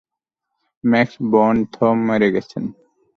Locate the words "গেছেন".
2.35-2.63